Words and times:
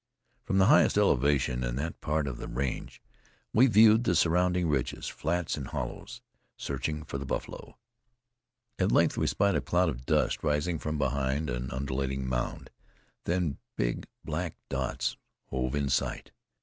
From 0.45 0.57
the 0.57 0.65
highest 0.65 0.97
elevation 0.97 1.63
in 1.63 1.75
that 1.75 2.01
part 2.01 2.25
of 2.25 2.37
the 2.37 2.47
range 2.47 3.03
we 3.53 3.67
viewed 3.67 4.03
the 4.03 4.15
surrounding 4.15 4.67
ridges, 4.67 5.07
flats 5.07 5.55
and 5.57 5.67
hollows, 5.67 6.23
searching 6.57 7.03
for 7.03 7.19
the 7.19 7.25
buffalo. 7.27 7.77
At 8.79 8.91
length 8.91 9.15
we 9.15 9.27
spied 9.27 9.53
a 9.53 9.61
cloud 9.61 9.89
of 9.89 10.07
dust 10.07 10.41
rising 10.41 10.79
from 10.79 10.97
behind 10.97 11.51
an 11.51 11.69
undulating 11.69 12.27
mound, 12.27 12.71
then 13.25 13.59
big 13.75 14.07
black 14.25 14.55
dots 14.69 15.17
hove 15.51 15.75
in 15.75 15.87
sight. 15.87 16.31